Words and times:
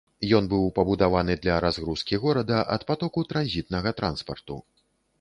Ён 0.37 0.45
быў 0.53 0.63
пабудаваны 0.79 1.35
для 1.43 1.59
разгрузкі 1.67 2.21
горада 2.25 2.65
ад 2.79 2.89
патоку 2.91 3.29
транзітнага 3.31 3.89
транспарту. 4.01 4.63